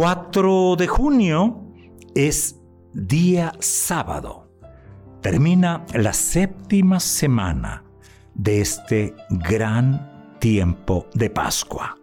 4 0.00 0.76
de 0.76 0.86
junio 0.86 1.62
es 2.14 2.58
día 2.94 3.52
sábado. 3.58 4.50
Termina 5.20 5.84
la 5.92 6.14
séptima 6.14 7.00
semana 7.00 7.84
de 8.34 8.62
este 8.62 9.14
gran 9.28 10.38
tiempo 10.38 11.06
de 11.12 11.28
Pascua. 11.28 11.98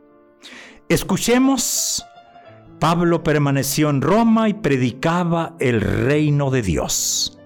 Escuchemos, 0.87 2.05
Pablo 2.79 3.23
permaneció 3.23 3.89
en 3.89 4.03
Roma 4.03 4.47
y 4.47 4.53
predicaba 4.53 5.55
el 5.59 5.81
reino 5.81 6.51
de 6.51 6.61
Dios. 6.61 7.39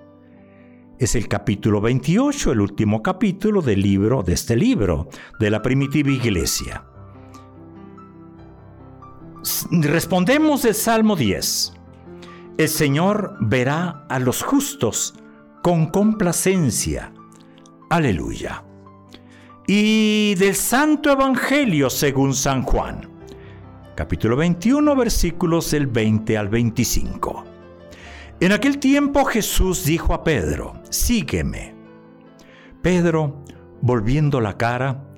Es 0.99 1.15
el 1.15 1.29
capítulo 1.29 1.79
28, 1.79 2.51
el 2.51 2.59
último 2.59 3.01
capítulo 3.01 3.61
del 3.61 3.81
libro 3.81 4.21
de 4.21 4.33
este 4.33 4.57
libro 4.57 5.07
de 5.39 5.49
la 5.49 5.61
primitiva 5.61 6.11
iglesia. 6.11 6.90
Respondemos 9.73 10.63
del 10.63 10.75
Salmo 10.75 11.15
10. 11.15 11.71
El 12.57 12.67
Señor 12.67 13.37
verá 13.39 14.05
a 14.09 14.19
los 14.19 14.43
justos 14.43 15.13
con 15.63 15.85
complacencia. 15.85 17.13
Aleluya. 17.89 18.65
Y 19.65 20.35
del 20.35 20.55
Santo 20.55 21.09
Evangelio 21.09 21.89
según 21.89 22.33
San 22.33 22.63
Juan. 22.63 23.07
Capítulo 23.95 24.35
21, 24.35 24.93
versículos 24.93 25.71
del 25.71 25.87
20 25.87 26.37
al 26.37 26.49
25. 26.49 27.45
En 28.41 28.51
aquel 28.51 28.77
tiempo 28.77 29.23
Jesús 29.23 29.85
dijo 29.85 30.13
a 30.13 30.25
Pedro, 30.25 30.81
sígueme. 30.89 31.73
Pedro, 32.81 33.45
volviendo 33.81 34.41
la 34.41 34.57
cara, 34.57 35.10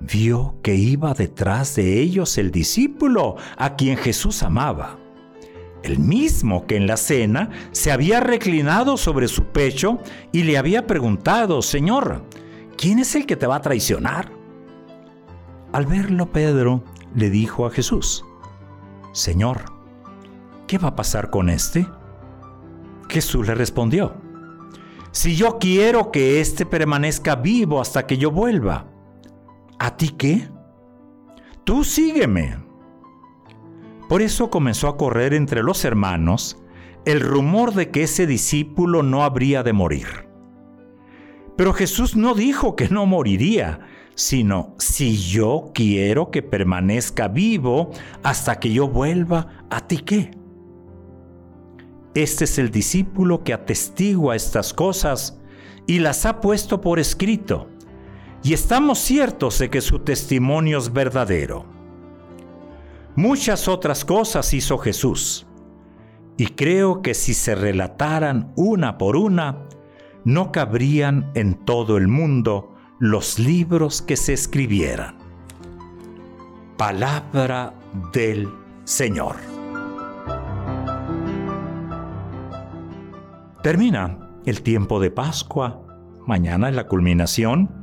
vio 0.00 0.56
que 0.62 0.74
iba 0.74 1.14
detrás 1.14 1.76
de 1.76 2.00
ellos 2.00 2.38
el 2.38 2.50
discípulo 2.50 3.36
a 3.56 3.76
quien 3.76 3.96
Jesús 3.96 4.42
amaba, 4.42 4.98
el 5.82 5.98
mismo 5.98 6.66
que 6.66 6.76
en 6.76 6.86
la 6.86 6.96
cena 6.96 7.50
se 7.72 7.92
había 7.92 8.20
reclinado 8.20 8.96
sobre 8.96 9.28
su 9.28 9.44
pecho 9.44 9.98
y 10.32 10.42
le 10.42 10.58
había 10.58 10.86
preguntado, 10.86 11.62
Señor, 11.62 12.24
¿quién 12.76 12.98
es 12.98 13.14
el 13.14 13.26
que 13.26 13.36
te 13.36 13.46
va 13.46 13.56
a 13.56 13.62
traicionar? 13.62 14.32
Al 15.72 15.86
verlo, 15.86 16.30
Pedro 16.32 16.82
le 17.14 17.30
dijo 17.30 17.66
a 17.66 17.70
Jesús, 17.70 18.24
Señor, 19.12 19.64
¿qué 20.66 20.78
va 20.78 20.88
a 20.88 20.96
pasar 20.96 21.30
con 21.30 21.48
este? 21.48 21.86
Jesús 23.08 23.46
le 23.46 23.54
respondió, 23.54 24.14
Si 25.12 25.36
yo 25.36 25.58
quiero 25.58 26.10
que 26.10 26.40
éste 26.40 26.66
permanezca 26.66 27.36
vivo 27.36 27.80
hasta 27.80 28.06
que 28.06 28.18
yo 28.18 28.30
vuelva, 28.30 28.86
¿A 29.80 29.96
ti 29.96 30.10
qué? 30.10 30.46
Tú 31.64 31.84
sígueme. 31.84 32.54
Por 34.10 34.20
eso 34.20 34.50
comenzó 34.50 34.88
a 34.88 34.98
correr 34.98 35.32
entre 35.32 35.62
los 35.62 35.86
hermanos 35.86 36.58
el 37.06 37.20
rumor 37.22 37.72
de 37.72 37.90
que 37.90 38.02
ese 38.02 38.26
discípulo 38.26 39.02
no 39.02 39.24
habría 39.24 39.62
de 39.62 39.72
morir. 39.72 40.28
Pero 41.56 41.72
Jesús 41.72 42.14
no 42.14 42.34
dijo 42.34 42.76
que 42.76 42.90
no 42.90 43.06
moriría, 43.06 43.80
sino 44.14 44.74
si 44.78 45.16
yo 45.16 45.70
quiero 45.72 46.30
que 46.30 46.42
permanezca 46.42 47.28
vivo 47.28 47.90
hasta 48.22 48.60
que 48.60 48.74
yo 48.74 48.86
vuelva, 48.86 49.64
¿a 49.70 49.86
ti 49.86 49.96
qué? 50.00 50.32
Este 52.14 52.44
es 52.44 52.58
el 52.58 52.70
discípulo 52.70 53.44
que 53.44 53.54
atestigua 53.54 54.36
estas 54.36 54.74
cosas 54.74 55.40
y 55.86 56.00
las 56.00 56.26
ha 56.26 56.42
puesto 56.42 56.82
por 56.82 56.98
escrito 56.98 57.66
y 58.42 58.54
estamos 58.54 58.98
ciertos 58.98 59.58
de 59.58 59.68
que 59.68 59.80
su 59.80 59.98
testimonio 59.98 60.78
es 60.78 60.92
verdadero. 60.92 61.66
Muchas 63.16 63.68
otras 63.68 64.04
cosas 64.04 64.54
hizo 64.54 64.78
Jesús, 64.78 65.46
y 66.36 66.46
creo 66.46 67.02
que 67.02 67.12
si 67.12 67.34
se 67.34 67.54
relataran 67.54 68.52
una 68.56 68.96
por 68.96 69.16
una, 69.16 69.66
no 70.24 70.52
cabrían 70.52 71.30
en 71.34 71.54
todo 71.66 71.98
el 71.98 72.08
mundo 72.08 72.74
los 72.98 73.38
libros 73.38 74.00
que 74.00 74.16
se 74.16 74.32
escribieran. 74.32 75.18
Palabra 76.78 77.74
del 78.12 78.48
Señor. 78.84 79.36
Termina 83.62 84.30
el 84.46 84.62
tiempo 84.62 84.98
de 85.00 85.10
Pascua, 85.10 85.82
mañana 86.26 86.70
es 86.70 86.74
la 86.74 86.86
culminación 86.86 87.79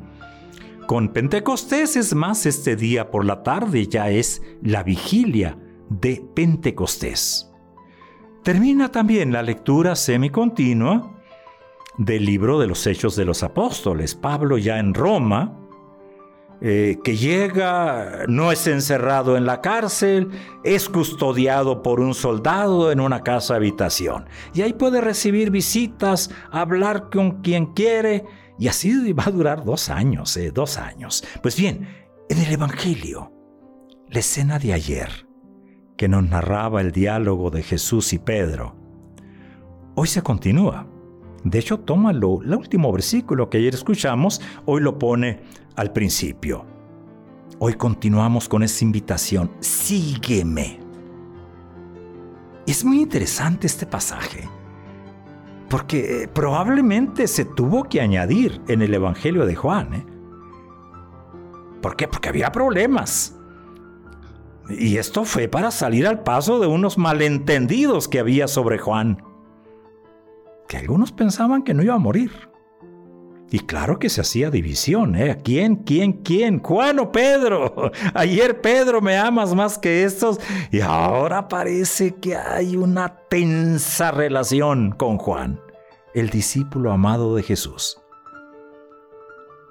con 0.87 1.09
Pentecostés 1.09 1.97
es 1.97 2.15
más 2.15 2.45
este 2.45 2.77
día 2.77 3.11
por 3.11 3.25
la 3.25 3.43
tarde 3.43 3.87
ya 3.87 4.09
es 4.09 4.41
la 4.63 4.83
vigilia 4.83 5.59
de 5.89 6.25
Pentecostés. 6.33 7.51
Termina 8.41 8.89
también 8.89 9.33
la 9.33 9.43
lectura 9.43 9.97
semicontinua 9.97 11.13
del 11.97 12.25
libro 12.25 12.57
de 12.57 12.67
los 12.67 12.87
Hechos 12.87 13.17
de 13.17 13.25
los 13.25 13.43
Apóstoles. 13.43 14.15
Pablo 14.15 14.57
ya 14.57 14.79
en 14.79 14.93
Roma, 14.93 15.59
eh, 16.61 16.97
que 17.03 17.17
llega, 17.17 18.23
no 18.29 18.53
es 18.53 18.65
encerrado 18.65 19.35
en 19.35 19.45
la 19.45 19.59
cárcel, 19.59 20.29
es 20.63 20.87
custodiado 20.87 21.83
por 21.83 21.99
un 21.99 22.13
soldado 22.13 22.93
en 22.93 23.01
una 23.01 23.23
casa 23.23 23.55
habitación. 23.55 24.25
Y 24.53 24.61
ahí 24.61 24.71
puede 24.71 25.01
recibir 25.01 25.51
visitas, 25.51 26.31
hablar 26.49 27.09
con 27.09 27.41
quien 27.41 27.73
quiere 27.73 28.23
y 28.59 28.68
así 28.68 29.13
va 29.13 29.25
a 29.25 29.31
durar 29.31 29.63
dos 29.63 29.90
años, 29.90 30.35
eh, 30.38 30.51
dos 30.51 30.78
años. 30.78 31.23
Pues 31.41 31.56
bien, 31.56 31.88
en 32.29 32.38
el 32.40 32.51
Evangelio, 32.51 33.31
la 34.09 34.19
escena 34.19 34.59
de 34.59 34.73
ayer, 34.73 35.28
que 35.95 36.07
nos 36.07 36.23
narraba 36.23 36.81
el 36.81 36.91
diálogo 36.91 37.50
de 37.50 37.63
Jesús 37.63 38.13
y 38.13 38.19
Pedro, 38.19 38.75
hoy 39.96 40.07
se 40.07 40.22
continúa. 40.22 40.88
De 41.44 41.59
hecho, 41.59 41.79
tómalo, 41.79 42.41
el 42.41 42.56
último 42.56 42.91
versículo 42.91 43.50
que 43.50 43.59
ayer 43.59 43.73
escuchamos, 43.73 44.41
hoy 44.66 44.81
lo 44.81 44.97
pone 44.97 45.41
al 45.75 45.94
principio. 45.94 46.66
Hoy 47.59 47.73
continuamos 47.73 48.50
con 48.50 48.63
esa 48.63 48.84
invitación, 48.84 49.51
sígueme. 49.59 50.79
Es 52.66 52.84
muy 52.84 53.01
interesante 53.01 53.67
este 53.67 53.85
pasaje 53.85 54.50
porque 55.69 56.23
eh, 56.23 56.28
probablemente 56.28 57.28
se 57.28 57.45
tuvo 57.45 57.83
que 57.85 58.01
añadir 58.01 58.61
en 58.67 58.81
el 58.81 58.94
Evangelio 58.94 59.45
de 59.45 59.55
Juan. 59.55 59.94
¿eh? 59.94 60.05
¿Por 61.81 61.95
qué? 61.95 62.07
Porque 62.07 62.29
había 62.29 62.51
problemas. 62.51 63.35
Y 64.69 64.97
esto 64.97 65.23
fue 65.23 65.47
para 65.47 65.72
salir 65.72 66.07
al 66.07 66.23
paso 66.23 66.59
de 66.59 66.67
unos 66.67 66.97
malentendidos 66.97 68.07
que 68.07 68.19
había 68.19 68.47
sobre 68.47 68.78
Juan. 68.78 69.23
Que 70.67 70.78
algunos 70.78 71.11
pensaban 71.11 71.63
que 71.63 71.73
no 71.73 71.84
iba 71.84 71.94
a 71.95 71.99
morir. 71.99 72.47
Y 73.50 73.59
claro 73.59 73.97
que 73.97 74.09
se 74.09 74.22
hacía 74.22 74.52
división, 74.52 75.16
¿eh? 75.16 75.40
¿Quién, 75.41 75.78
quién, 75.78 76.13
quién? 76.22 76.59
¿Juan 76.62 77.00
o 77.00 77.12
Pedro? 77.13 77.91
Ayer 78.13 78.59
Pedro 78.59 79.02
me 79.02 79.18
amas 79.18 79.56
más 79.56 79.78
que 79.78 80.03
estos 80.03 80.40
y 80.69 80.81
ahora 80.81 81.47
parece 81.47 82.16
que 82.16 82.35
hay 82.35 82.76
una 82.76 83.16
tensa 83.29 84.11
relación 84.11 84.91
con 84.91 85.17
Juan, 85.17 85.61
el 86.14 86.29
discípulo 86.29 86.91
amado 86.91 87.35
de 87.35 87.44
Jesús. 87.44 88.02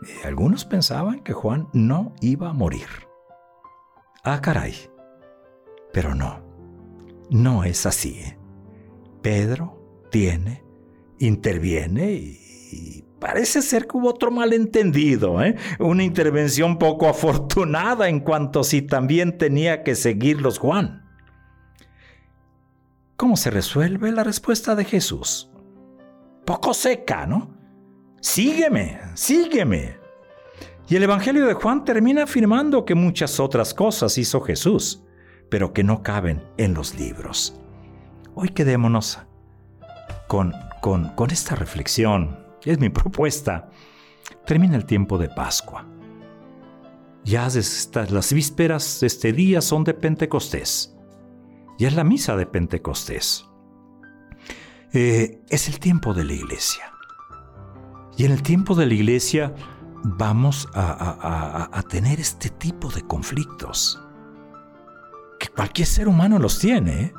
Y 0.03 0.27
algunos 0.27 0.65
pensaban 0.65 1.21
que 1.21 1.35
Juan 1.35 1.69
no 1.75 2.15
iba 2.23 2.49
a 2.49 2.55
morir. 2.55 2.89
Ah, 4.25 4.41
caray. 4.41 4.75
Pero 5.93 6.15
no, 6.15 6.41
no 7.31 7.65
es 7.65 7.85
así. 7.85 8.21
¿eh? 8.21 8.39
Pedro 9.21 10.09
tiene, 10.11 10.65
interviene 11.19 12.13
y 12.13 13.06
Parece 13.19 13.63
ser 13.63 13.87
que 13.87 13.97
hubo 13.97 14.11
otro 14.11 14.31
malentendido, 14.31 15.43
¿eh? 15.43 15.57
una 15.79 16.05
intervención 16.05 16.79
poco 16.79 17.09
afortunada 17.09 18.09
en 18.09 18.21
cuanto 18.21 18.63
si 18.63 18.83
también 18.83 19.39
tenía 19.39 19.83
que 19.83 19.95
seguirlos 19.95 20.59
Juan. 20.59 21.03
¿Cómo 23.17 23.37
se 23.37 23.51
resuelve 23.51 24.13
la 24.13 24.23
respuesta 24.23 24.75
de 24.75 24.85
Jesús? 24.85 25.51
Poco 26.45 26.75
seca, 26.75 27.27
¿no? 27.27 27.57
Sígueme, 28.21 29.01
sígueme. 29.15 29.97
Y 30.89 30.97
el 30.97 31.03
Evangelio 31.03 31.47
de 31.47 31.55
Juan 31.55 31.85
termina 31.85 32.25
afirmando 32.25 32.85
que 32.85 32.95
muchas 32.95 33.41
otras 33.41 33.73
cosas 33.73 34.19
hizo 34.19 34.43
Jesús, 34.43 35.03
pero 35.49 35.73
que 35.73 35.83
no 35.83 36.03
caben 36.03 36.43
en 36.59 36.75
los 36.75 36.95
libros. 36.95 37.59
hoy 38.35 38.51
quedémonos 38.51 39.19
con, 40.29 40.53
con, 40.83 41.15
con 41.15 41.31
esta 41.31 41.55
reflexión. 41.55 42.46
Es 42.67 42.81
mi 42.81 42.89
propuesta. 42.91 43.71
Termina 44.45 44.77
el 44.77 44.85
tiempo 44.85 45.19
de 45.19 45.29
Pascua. 45.29 45.87
Ya 47.25 47.49
las 47.49 48.33
vísperas 48.33 49.01
de 49.01 49.07
este 49.07 49.33
día 49.33 49.61
son 49.61 49.85
de 49.85 49.95
Pentecostés. 49.95 50.95
Ya 51.79 51.89
es 51.89 51.95
la 51.95 52.05
misa 52.05 52.37
de 52.37 52.47
Pentecostés. 52.47 53.47
Eh, 54.93 55.41
es 55.49 55.69
el 55.69 55.79
tiempo 55.79 56.13
de 56.13 56.25
la 56.25 56.33
iglesia. 56.33 56.93
Y 58.17 58.25
en 58.25 58.33
el 58.33 58.43
tiempo 58.43 58.75
de 58.75 58.87
la 58.87 58.95
iglesia 58.95 59.55
vamos 60.03 60.69
a, 60.75 61.83
tener 61.89 62.19
este 62.19 62.49
tipo 62.49 62.91
de 62.91 63.03
conflictos. 63.03 64.03
Que 65.39 65.49
cualquier 65.49 65.87
ser 65.87 66.09
humano 66.09 66.39
los 66.39 66.59
tiene. 66.59 67.01
¿eh? 67.03 67.15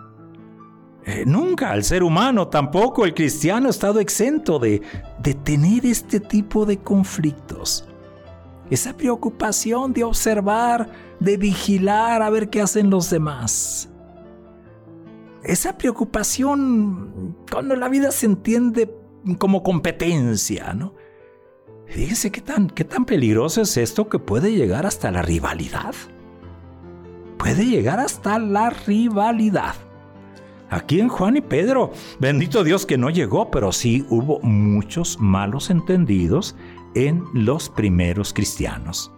Eh, 1.07 1.23
nunca 1.25 1.73
el 1.73 1.85
ser 1.85 2.03
humano, 2.03 2.49
tampoco 2.49 3.05
el 3.05 3.13
cristiano, 3.13 3.67
ha 3.67 3.69
estado 3.69 4.01
exento 4.01 4.59
de, 4.59 4.81
de 5.19 5.33
tener 5.33 5.85
este 5.85 6.19
tipo 6.19 6.65
de 6.65 6.79
conflictos. 6.79 7.87
Esa 8.69 8.97
preocupación 8.97 9.93
de 9.93 10.03
observar, 10.03 10.89
de 11.21 11.37
vigilar 11.37 12.21
a 12.21 12.29
ver 12.29 12.49
qué 12.49 12.61
hacen 12.61 12.89
los 12.89 13.09
demás. 13.09 13.87
Esa 15.43 15.77
preocupación 15.77 17.37
cuando 17.49 17.77
la 17.77 17.87
vida 17.87 18.11
se 18.11 18.25
entiende 18.25 18.93
como 19.37 19.63
competencia, 19.63 20.73
¿no? 20.73 20.93
Fíjense 21.85 22.33
qué 22.33 22.41
tan, 22.41 22.69
qué 22.69 22.83
tan 22.83 23.05
peligroso 23.05 23.61
es 23.61 23.77
esto 23.77 24.09
que 24.09 24.19
puede 24.19 24.51
llegar 24.51 24.85
hasta 24.85 25.09
la 25.09 25.21
rivalidad. 25.21 25.95
Puede 27.37 27.65
llegar 27.65 28.01
hasta 28.01 28.37
la 28.39 28.71
rivalidad. 28.71 29.86
Aquí 30.69 30.99
en 30.99 31.07
Juan 31.07 31.37
y 31.37 31.41
Pedro, 31.41 31.91
bendito 32.19 32.63
Dios 32.63 32.85
que 32.85 32.97
no 32.97 33.09
llegó, 33.09 33.49
pero 33.49 33.71
sí 33.71 34.05
hubo 34.09 34.39
muchos 34.41 35.19
malos 35.19 35.69
entendidos 35.69 36.55
en 36.93 37.23
los 37.33 37.69
primeros 37.69 38.33
cristianos. 38.33 39.11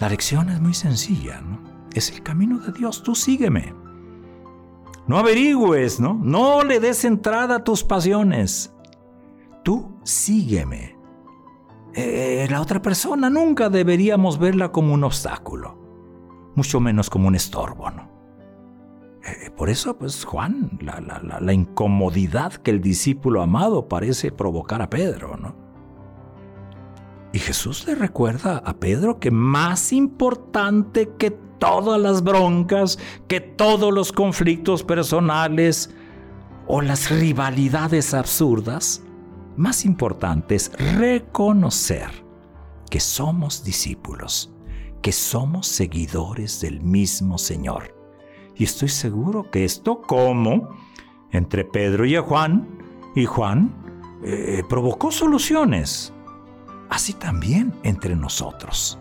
La 0.00 0.08
lección 0.08 0.48
es 0.50 0.60
muy 0.60 0.74
sencilla, 0.74 1.40
¿no? 1.40 1.58
Es 1.92 2.12
el 2.12 2.22
camino 2.22 2.60
de 2.60 2.72
Dios, 2.72 3.02
tú 3.02 3.16
sígueme. 3.16 3.74
No 5.08 5.18
averigües, 5.18 5.98
¿no? 5.98 6.14
No 6.14 6.62
le 6.62 6.78
des 6.78 7.04
entrada 7.04 7.56
a 7.56 7.64
tus 7.64 7.82
pasiones. 7.82 8.72
Tú 9.64 9.98
sígueme. 10.04 10.96
Eh, 11.94 12.46
la 12.48 12.60
otra 12.60 12.80
persona 12.80 13.28
nunca 13.28 13.70
deberíamos 13.70 14.38
verla 14.38 14.70
como 14.70 14.94
un 14.94 15.02
obstáculo, 15.02 15.76
mucho 16.54 16.78
menos 16.78 17.10
como 17.10 17.26
un 17.26 17.34
estorbo, 17.34 17.90
¿no? 17.90 18.07
Eh, 19.28 19.50
por 19.50 19.68
eso, 19.68 19.98
pues 19.98 20.24
Juan, 20.24 20.78
la, 20.80 21.00
la, 21.40 21.52
incomodidad 21.52 22.54
que 22.54 22.70
el 22.70 22.80
discípulo 22.80 23.42
amado 23.42 23.88
parece 23.88 24.32
provocar 24.32 24.80
a 24.80 24.88
Pedro, 24.88 25.36
¿no? 25.36 25.54
Y 27.32 27.38
Jesús 27.38 27.86
le 27.86 27.94
recuerda 27.94 28.58
a 28.58 28.74
Pedro 28.74 29.20
que 29.20 29.30
más 29.30 29.92
importante 29.92 31.10
que 31.18 31.30
todas 31.30 32.00
las 32.00 32.22
broncas, 32.22 32.98
que 33.26 33.40
todos 33.40 33.92
los 33.92 34.12
conflictos 34.12 34.82
personales 34.82 35.90
o 36.66 36.80
las 36.80 37.10
rivalidades 37.10 38.14
absurdas, 38.14 39.02
más 39.56 39.84
importante 39.84 40.54
es 40.54 40.72
reconocer 40.96 42.08
que 42.88 43.00
somos 43.00 43.62
discípulos, 43.62 44.54
que 45.02 45.12
somos 45.12 45.66
seguidores 45.66 46.60
del 46.60 46.80
mismo 46.80 47.36
Señor 47.36 47.97
y 48.58 48.64
estoy 48.64 48.88
seguro 48.88 49.50
que 49.50 49.64
esto, 49.64 50.02
como 50.02 50.76
entre 51.30 51.64
Pedro 51.64 52.04
y 52.04 52.16
Juan, 52.16 52.66
y 53.14 53.24
Juan, 53.24 53.72
eh, 54.24 54.62
provocó 54.68 55.12
soluciones. 55.12 56.12
Así 56.90 57.12
también 57.12 57.72
entre 57.84 58.16
nosotros. 58.16 58.98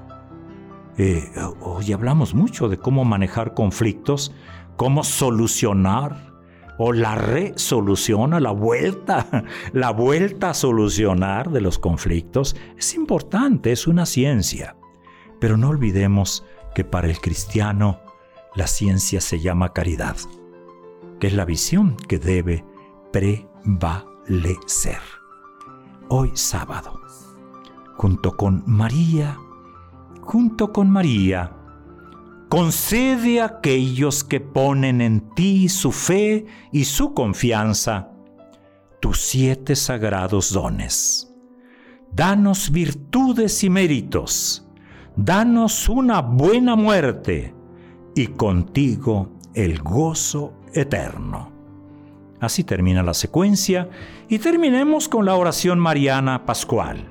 Eh, 0.97 1.31
hoy 1.61 1.91
hablamos 1.91 2.35
mucho 2.35 2.69
de 2.69 2.77
cómo 2.77 3.03
manejar 3.03 3.55
conflictos, 3.55 4.31
cómo 4.75 5.03
solucionar 5.03 6.33
o 6.77 6.93
la 6.93 7.15
resolución, 7.15 8.31
la 8.41 8.51
vuelta, 8.51 9.25
la 9.73 9.89
vuelta 9.89 10.51
a 10.51 10.53
solucionar 10.53 11.49
de 11.49 11.61
los 11.61 11.79
conflictos. 11.79 12.55
Es 12.77 12.93
importante, 12.93 13.71
es 13.71 13.87
una 13.87 14.05
ciencia. 14.05 14.75
Pero 15.39 15.57
no 15.57 15.69
olvidemos 15.69 16.45
que 16.75 16.83
para 16.83 17.07
el 17.07 17.19
cristiano 17.19 18.06
la 18.57 18.65
ciencia 18.65 19.21
se 19.21 19.39
llama 19.39 19.71
caridad, 19.71 20.17
que 21.19 21.27
es 21.27 21.33
la 21.33 21.45
visión 21.45 21.95
que 21.95 22.17
debe 22.17 22.65
prevalecer. 23.13 24.97
Hoy 26.09 26.31
sábado, 26.33 26.99
junto 27.97 28.35
con 28.35 28.63
María, 28.65 29.37
junto 30.21 30.73
con 30.73 30.89
María, 30.89 31.55
concede 32.49 33.41
a 33.41 33.45
aquellos 33.45 34.23
que 34.23 34.39
ponen 34.39 35.01
en 35.01 35.35
ti 35.35 35.69
su 35.69 35.91
fe 35.91 36.47
y 36.71 36.85
su 36.85 37.13
confianza 37.13 38.09
tus 38.99 39.21
siete 39.21 39.75
sagrados 39.75 40.51
dones. 40.51 41.31
Danos 42.11 42.71
virtudes 42.71 43.63
y 43.63 43.69
méritos. 43.69 44.67
Danos 45.15 45.87
una 45.89 46.21
buena 46.21 46.75
muerte 46.75 47.53
y 48.17 48.27
contigo 48.27 49.29
el 49.53 49.79
gozo 49.81 50.53
eterno. 50.73 51.51
Así 52.39 52.63
termina 52.63 53.03
la 53.03 53.13
secuencia 53.13 53.89
y 54.27 54.39
terminemos 54.39 55.07
con 55.07 55.25
la 55.25 55.35
oración 55.35 55.77
mariana 55.77 56.45
pascual. 56.45 57.07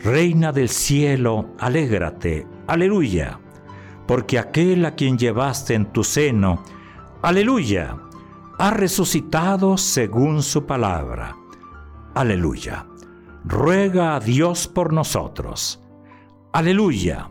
Reina 0.00 0.52
del 0.52 0.68
cielo, 0.68 1.50
alégrate, 1.58 2.46
aleluya, 2.66 3.38
porque 4.06 4.38
aquel 4.38 4.84
a 4.84 4.94
quien 4.96 5.18
llevaste 5.18 5.74
en 5.74 5.86
tu 5.86 6.02
seno, 6.02 6.62
aleluya, 7.22 7.96
ha 8.58 8.70
resucitado 8.70 9.76
según 9.76 10.42
su 10.42 10.66
palabra. 10.66 11.36
Aleluya. 12.14 12.86
Ruega 13.44 14.16
a 14.16 14.20
Dios 14.20 14.66
por 14.68 14.92
nosotros. 14.92 15.80
Aleluya. 16.52 17.28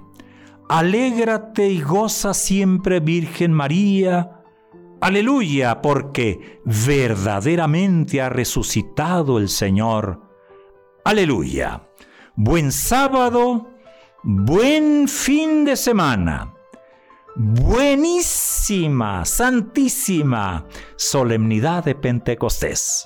Alégrate 0.70 1.70
y 1.70 1.82
goza 1.82 2.34
siempre 2.34 3.00
Virgen 3.00 3.52
María. 3.54 4.42
Aleluya, 5.02 5.82
porque 5.82 6.62
verdaderamente 6.66 8.22
ha 8.22 8.30
resucitado 8.30 9.38
el 9.38 9.50
Señor. 9.50 10.22
Aleluya. 11.04 11.90
Buen 12.36 12.72
sábado, 12.72 13.68
buen 14.24 15.08
fin 15.08 15.66
de 15.66 15.76
semana. 15.76 16.54
Buenísima, 17.36 19.26
santísima 19.26 20.66
solemnidad 20.96 21.84
de 21.84 21.96
Pentecostés. 21.96 23.06